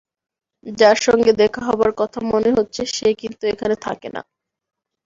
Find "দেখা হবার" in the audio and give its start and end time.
1.33-1.91